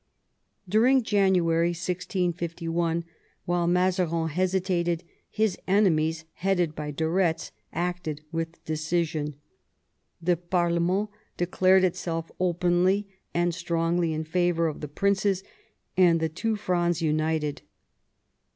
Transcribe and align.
During 0.67 1.03
January 1.03 1.75
1651, 1.75 3.03
while 3.45 3.67
Mazarin 3.67 4.29
hesitated, 4.29 5.03
his 5.29 5.59
enemies, 5.67 6.25
headed 6.33 6.73
by 6.73 6.89
de 6.89 7.03
Ketz, 7.03 7.51
acted 7.71 8.21
with 8.31 8.65
decision. 8.65 9.35
The 10.19 10.37
parlement 10.37 11.11
declared 11.37 11.83
itself 11.83 12.31
openly 12.39 13.09
and 13.35 13.53
strongly 13.53 14.11
in 14.11 14.23
favour, 14.23 14.65
of 14.67 14.81
the 14.81 14.87
princes, 14.87 15.43
and 15.95 16.19
the 16.19 16.29
two 16.29 16.55
Frondes 16.55 17.03
united. 17.03 17.61